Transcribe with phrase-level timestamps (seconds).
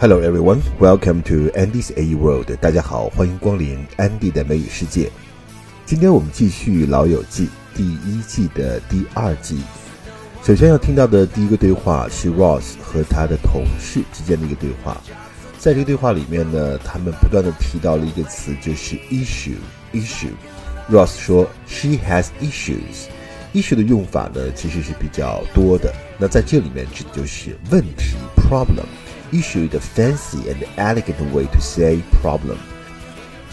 [0.00, 2.54] Hello everyone, welcome to Andy's A World.
[2.60, 5.10] 大家好，欢迎光临 Andy 的美语世界。
[5.84, 7.46] 今天我们继续《老友记》
[7.76, 9.58] 第一季的第二季。
[10.44, 14.96] 首先要听到的第一个对话是 Ross 和他的同事之间的一个对话。
[15.58, 19.56] 在这个对话里面呢，他们不断的提到了一个词，就是 issue
[19.92, 20.30] issue。
[20.88, 23.08] Ross 说，She has issues。
[23.52, 25.92] issue 的用法呢，其实是比较多的。
[26.18, 28.86] 那在这里面指的就是问题 problem。
[29.32, 32.56] Issue 的 fancy and elegant way to say problem，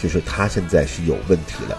[0.02, 1.78] 就是他现在是有问题了。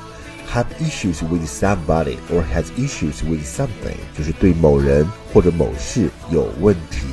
[0.53, 7.05] Have issues with somebody or has issues with something，就是对某人或者某事有问题。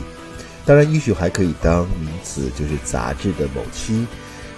[0.64, 4.06] 当然，issue 还可以当名词，就是杂志的某期，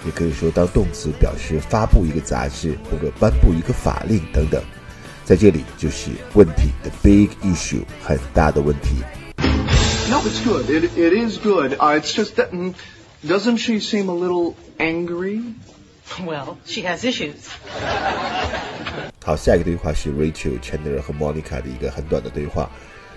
[0.05, 4.61] 也可以说当动词，表示发布一个杂志或者颁布一个法令等等。
[5.25, 9.03] 在这里就是问题，the big issue，很大的问题。
[10.26, 10.68] No, it's good.
[10.68, 11.76] It, it is good.
[11.80, 12.74] Uh, it's just that, mm,
[13.26, 15.54] doesn't she seem a little angry?
[16.24, 17.48] Well, she has issues.
[19.24, 22.70] 好，下一个对话是 Rachel、Chandler 和 Monica 的一个很短的对话。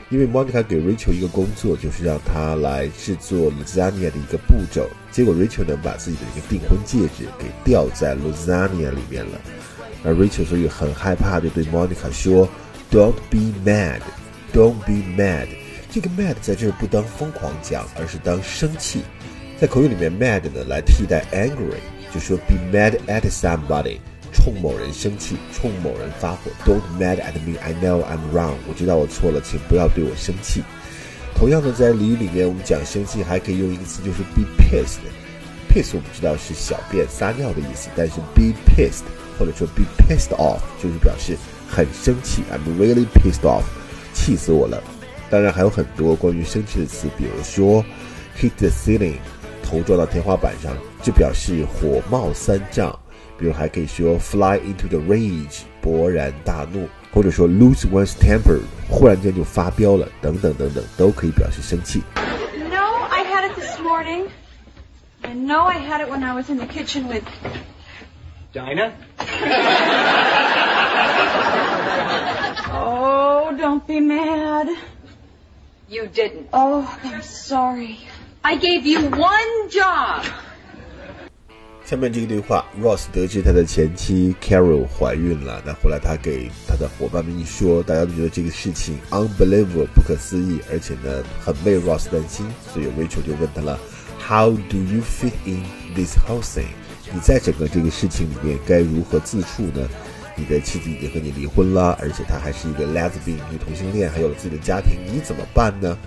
[0.10, 4.88] 因为 Monica 给 Rachel 一个工作，就是让她来制作 lasagna 的一个步骤。
[5.12, 9.42] 结果 Rachel 呢，把自己的一个订婚戒指给掉在 lasagna 里面了。
[10.04, 12.48] 而 Rachel 所以很害怕，就对 Monica 说：“
[12.92, 14.02] Don't be mad,
[14.54, 15.48] don't be mad。”
[15.93, 19.03] 这个 mad 在这儿不当疯狂讲，而是当生气。
[19.61, 21.81] 在口语里面，mad 呢来替代 angry，
[22.15, 23.99] 就说 be mad at somebody，
[24.33, 26.51] 冲某人生气，冲某人发火。
[26.65, 28.55] Don't mad at me, I know I'm wrong。
[28.69, 30.63] 我知道我错了，请不要对我生气。
[31.35, 35.01] 同样的，在俚语里面，我们讲生气还可以用一个词，就是 be pissed。
[35.69, 39.03] piss 我不知道是小便撒尿的意思，但是 be pissed
[39.39, 41.37] 或者说 be pissed off 就是表示
[41.69, 42.43] 很生气。
[42.53, 43.65] I'm really pissed off，
[44.15, 44.83] 气死我了。
[45.30, 47.84] 当然还有很多关于生气的词，比如说
[48.38, 49.18] hit the ceiling，
[49.64, 52.98] 头撞到天花板上，就表示火冒三丈。
[53.38, 62.02] 比如还可以说 fly into the rage，勃然大怒，或者说 lose one's temper，忽然间就发飙了，等等等等，都可以表示生气。
[62.70, 64.28] No, I had it this morning.
[65.22, 67.24] I know I had it when I was in the kitchen with
[68.54, 68.94] Dinah?
[72.72, 74.70] Oh, don't be mad.
[75.91, 76.47] You didn't.
[76.53, 77.99] Oh, I'm sorry.
[78.45, 80.25] I gave you one job.
[81.85, 93.77] 下面这个对话，Ross 得知他的前妻 Carol 怀孕了，那后来他给他的伙伴们一说，大家都觉得这个事情 unbelievable 不可思议，而且呢很为 Ross 担心，所以 Rachel 就问他了
[94.21, 95.65] ，How do you fit in
[95.97, 96.69] this whole thing？
[97.13, 99.89] 你在整个这个事情里面该如何自处呢？
[100.41, 105.99] 你的妻子已经和你离婚了，而且她还是一个 lesbian 女同性恋，还有了自己的家庭，你怎么办呢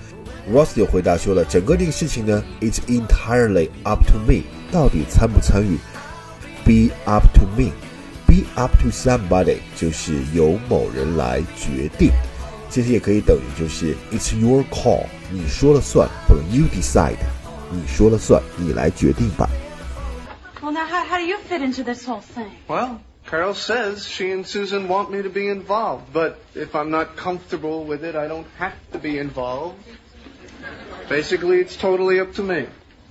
[0.52, 5.78] ？Ross 就回答说了，整个这个事情呢，it's entirely up to me，到底参不参与
[6.66, 12.10] ？Be up to me，be up to somebody 就是由某人来决定，
[12.70, 17.18] 其实也可以等于就是 it's your call，你说了算，或者 you decide，
[17.72, 19.48] 你说了算，你来决定吧。
[20.62, 22.48] Well, now, how, how do you fit into this whole thing?
[22.68, 23.00] Well,
[23.33, 27.84] Carol says she and Susan want me to be involved, but if I'm not comfortable
[27.84, 29.77] with it, I don't have to be involved.
[31.11, 32.66] Basically, it's totally up to me.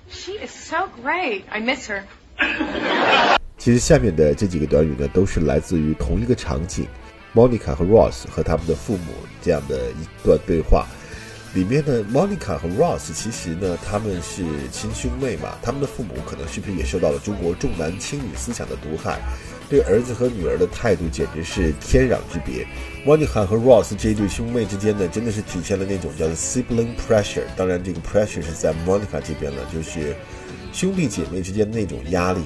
[0.09, 1.45] She is so great.
[1.51, 2.03] I miss her.
[3.57, 6.87] 其实下面的这几个短语呢，都是来自于同一个场景，
[7.35, 10.87] Monica 和 Ross 和他们的父母这样的一段对话。
[11.54, 19.20] 里面呢，Monica 和 Ross 其实呢，他们是亲兄妹嘛，他们的父母可能是不是也受到了中国重男轻女思想的毒害？
[19.68, 22.66] 对儿子和女儿的态度简直是天壤之别。
[23.04, 27.44] Monica 和 Ross 这一对兄妹之间呢，真的是体现了那种叫做 sibling pressure。
[27.54, 30.16] 当然，这个 pressure 是在 Monica 这边了，就是
[30.72, 32.40] 兄弟姐妹之间的那种压力。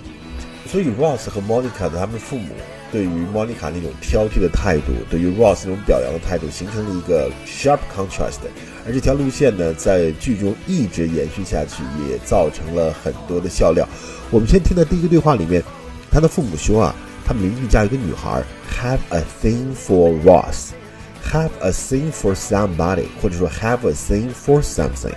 [0.68, 2.54] 所以 Ross 和 Monica 的他们父母
[2.92, 8.38] 对于 Monica 那种挑剔的态度，对于 Ross 那种表扬的态度，形成了一个 sharp contrast。
[8.86, 13.86] 而这条路线呢，在剧中一直延续下去，也造成了很多的笑料。
[14.30, 15.62] 我们先听的第一个对话里面，
[16.10, 16.94] 他的父母说啊，
[17.24, 25.12] 他们邻居家有个女孩，have a thing for Ross，have a thing for somebody，或者说 have a thing for something，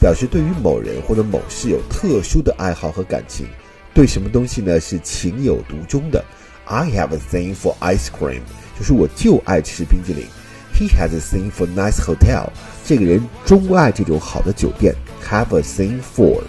[0.00, 3.46] 表示对于某人或者某事有特殊的爱好和感情。
[3.92, 4.80] 对什么东西呢？
[4.80, 6.24] 是情有独钟的。
[6.69, 8.41] I have a thing for ice cream，
[8.77, 10.25] 就是我就爱吃冰激凌。
[10.73, 12.49] He has a thing for nice hotel，
[12.83, 14.95] 这个人钟爱这种好的酒店。
[15.29, 16.43] Have a thing for。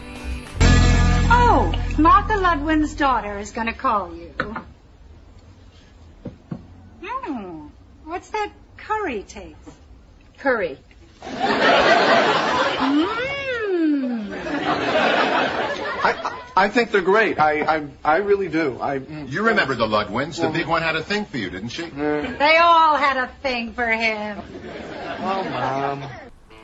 [1.31, 4.33] Oh, Martha Ludwin's daughter is going to call you.
[7.01, 7.69] Hmm.
[8.05, 9.57] What's that curry taste?
[10.39, 10.79] Curry.
[16.56, 17.40] I think they're great.
[17.40, 18.78] I, I, I really do.
[18.82, 18.96] I.
[19.28, 20.42] You remember the Ludwins.
[20.42, 21.84] The big one had a thing for you, didn't she?
[21.84, 24.38] They all had a thing for him.
[25.24, 26.04] Oh, mom.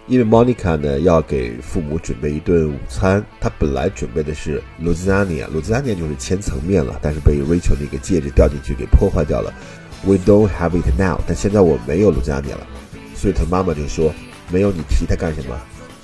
[0.07, 9.53] 因为 Monica 呢要给父母准备一顿午餐，她本来准备的是 lasagna，lasagna 就是千层面了，但是被 Rachel 那个戒指掉进去给破坏掉了。
[10.05, 12.65] We don't have it now，但现在我没有 lasagna 了，
[13.15, 14.13] 所以她妈妈就说
[14.49, 15.59] ：“没有你提它干什么？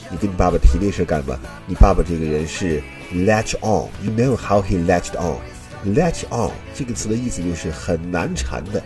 [0.10, 1.40] 你跟你爸爸提那事干嘛？
[1.66, 2.84] 你爸爸这个人是
[3.14, 8.82] latch on，you know how he latched on，latch on 这个词的意思就是很难缠的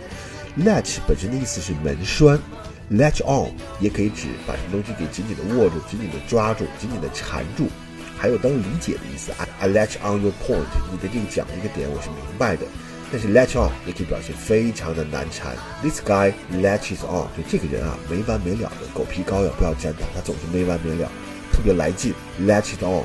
[0.58, 2.38] ，latch 本身的意思是门栓。”
[2.90, 7.66] Latch on 也可以指把什么东西给紧紧的握住、紧紧的抓住、紧紧的缠住，
[8.16, 9.30] 还有当理解的意思。
[9.36, 12.62] I I latch on your point，你的这个讲的一个点我是明白的。
[13.12, 15.54] 但是 latch on 也可以表示非常的难缠。
[15.82, 21.10] This guy latches on，就这个人啊没完没了的，狗皮膏药不要沾他，他总是没完没了，
[21.52, 22.14] 特别来劲。
[22.40, 23.04] Latch it on，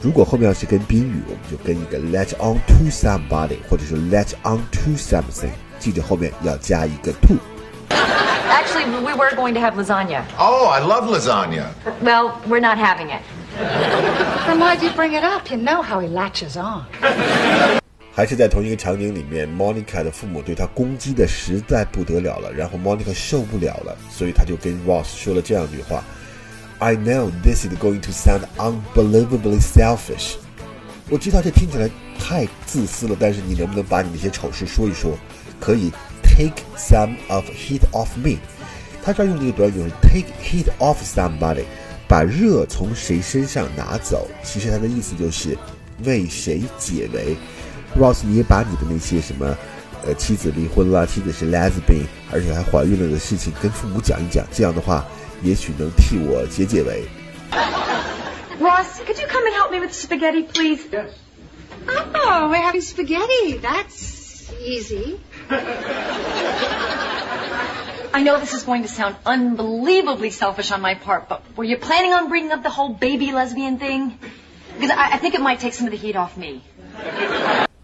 [0.00, 7.36] 如果后面要是跟宾语，我们就跟一个 latch on to somebody，或者是 latch on to something，记着后面要加一个 to。
[8.48, 10.22] Actually, we were going to have lasagna.
[10.38, 11.66] Oh, I love lasagna.
[12.02, 13.22] Well, we're not having it.
[14.46, 15.50] Then why'd you bring it up?
[15.50, 16.84] You know how he latches on.
[18.14, 26.02] 还是在同一个场景里面，Monica 的父母对她攻击的实在不得了了，然后 Monica 受不了了，所以她就跟 Ross 说了这样一句话
[26.81, 30.33] ：“I know this is going to sound unbelievably selfish。”
[31.09, 31.87] 我知道这听起来
[32.17, 35.15] 太自私了，但是你能不能把你那些丑事说一说？
[35.59, 35.91] 可以
[36.23, 38.39] take some of heat off me。
[39.03, 41.65] 他这儿用这个短语是 take heat off somebody，
[42.07, 44.27] 把热从谁身上拿走。
[44.43, 45.55] 其实他的意思就是
[46.03, 47.35] 为谁解围。
[47.95, 49.55] Ross，你也把你的那些什么，
[50.03, 55.05] 呃，妻子离婚了，妻子是 lesbian，而且还怀孕了的事情跟父母讲一讲，这样的话，
[55.42, 57.04] 也许能替我解解围。
[58.60, 60.86] Ross, could you come and help me with spaghetti, please?
[60.90, 61.10] Yes.
[62.14, 63.58] Oh, we're having spaghetti.
[63.60, 65.20] That's easy.
[68.12, 71.76] I know this is going to sound unbelievably selfish on my part, but were you
[71.76, 74.18] planning on bringing up the whole baby lesbian thing?
[74.78, 76.62] Because I, I think it might take some of the heat off me.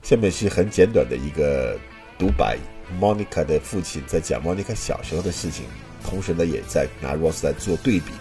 [0.02, 1.78] 下面是很简短的一个
[2.18, 2.56] 独白，
[2.98, 5.66] Monica 的父亲在讲 Monica 小时候的事情，
[6.03, 8.11] 同时呢也在拿 Ross 来做对比。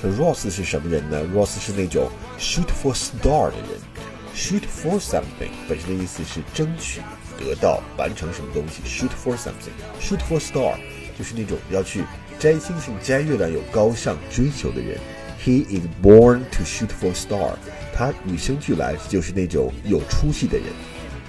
[0.00, 2.08] 说 Ross 是什么人呢？Ross 是那种
[2.38, 3.80] shoot for star 的人
[4.34, 7.00] ，shoot for something 本身的意思是争取、
[7.38, 10.74] 得到、完成什么东西，shoot for something，shoot for star
[11.16, 12.02] 就是那种要去
[12.38, 14.98] 摘星星、摘月亮、有高尚追求的人。
[15.44, 17.54] He is born to shoot for star，
[17.94, 20.66] 他与生俱来就是那种有出息的人。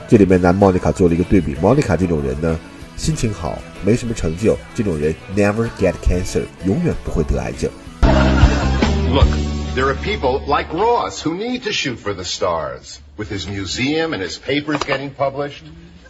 [0.07, 2.59] 这里面拿 Monica 做了一个对比，Monica 这种人呢，
[2.96, 7.70] 心情好，没什么成就，这种人 never get cancer，永远不会得癌症。
[9.10, 9.28] Look,
[9.74, 14.12] there are people like Ross who need to shoot for the stars, with his museum
[14.12, 15.62] and his papers getting published.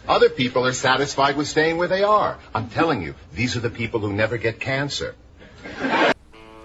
[0.07, 2.37] Other people are satisfied with staying where they are.
[2.53, 5.13] I'm telling you, these are the people who never get cancer.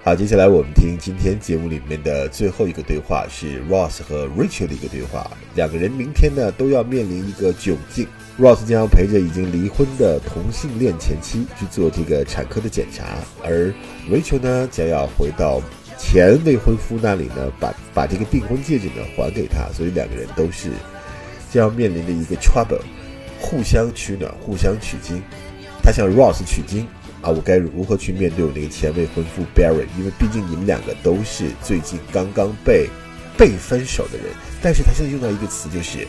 [0.09, 5.29] 好，接下来我们听今天节目里面的最后一个对话，是 Ross 和 Rachel 的一个对话。
[5.53, 8.07] 两个人明天呢都要面临一个窘境
[8.39, 13.71] ，Ross 将要陪着已经离婚的同性恋前妻去做这个产科的检查，而
[14.09, 15.61] Rachel 呢将要回到
[15.95, 20.71] 前未婚夫那里呢，把把这个订婚戒指呢还给他，所以两个人都是
[21.51, 22.81] 将要面临的一个 trouble，
[23.39, 25.21] 互相取暖，互相取经。
[25.83, 26.85] 他向 Ross 取经
[27.21, 29.85] 啊，我该如何去面对我那个前未婚夫 Barry？
[29.97, 32.89] 因为毕竟你们两个都是最近刚刚被
[33.37, 34.27] 被分手的人。
[34.61, 36.07] 但是他现在用到一个词，就是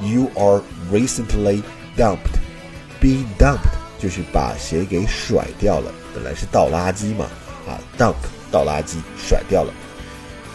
[0.00, 1.62] You are recently
[1.96, 2.38] dumped。
[3.00, 7.26] Be dumped 就是把谁给甩掉了，本来是倒垃圾嘛，
[7.66, 8.16] 啊，dump
[8.50, 9.72] 倒垃圾甩掉了。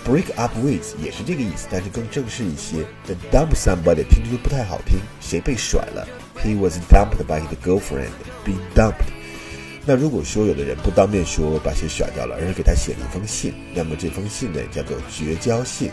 [0.06, 2.86] Break up with 也是这个意思，但是更正式一些。
[3.06, 6.08] The dump somebody 听着就不太好听，谁被甩了
[6.44, 8.10] ？He was dumped by his girlfriend.
[8.44, 9.19] Be dumped.
[9.90, 15.90] 那如果说有的人不当面说把谁甩掉了，而是给他写了一封信，那么这封信呢叫做绝交信，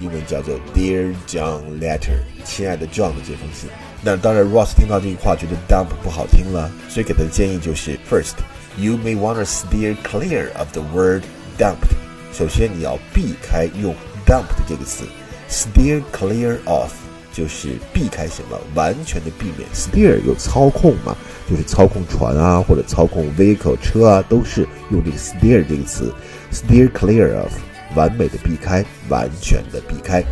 [0.00, 3.68] 英文叫做 Dear John Letter，亲爱的 John 的这封信。
[4.04, 11.24] 那当然，Ross 听到这句话觉得 dump 不好听了，所以给他的建议就是：First，you may want to steer clear of the word
[11.58, 11.90] dumped。
[12.32, 13.92] 首先你要避开用
[14.24, 15.02] dumped 这个词
[15.50, 16.92] ，steer clear of
[17.33, 19.67] 就是避开什么，完全的避免。
[19.73, 21.15] steer 有操控嘛，
[21.49, 26.13] 就是操控船啊，或者操控 vehicle 车啊，都是用这个 steer 这个词，
[26.51, 27.51] steer clear of
[27.95, 30.23] 完美的避开，完全的避开。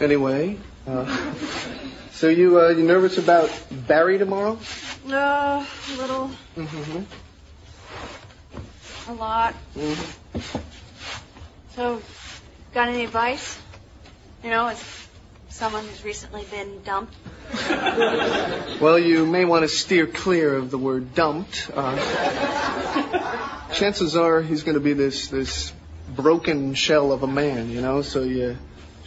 [0.00, 1.04] Anyway, uh,
[2.12, 3.50] so you uh, you nervous about
[3.86, 4.56] Barry tomorrow?
[5.06, 5.66] Uh, a
[5.98, 7.04] little, Mm-hmm.
[9.08, 9.54] a lot.
[11.76, 12.00] So,
[12.72, 13.58] got any advice?
[14.42, 14.78] You know, is
[15.54, 17.14] someone who's recently been dumped?
[18.80, 21.70] Well, you may want to steer clear of the word dumped.
[21.74, 21.96] Uh,
[23.72, 25.72] chances are he's going to be this this
[26.14, 28.02] broken shell of a man, you know.
[28.02, 28.56] So you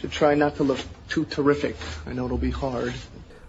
[0.00, 1.76] should try not to look too terrific.
[2.06, 2.92] I know it'll be hard.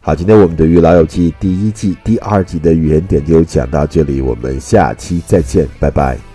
[0.02, 6.29] 好，今天我们的《与老友记》第一季第二集的语言点就讲到这里，我们下期再见，拜拜。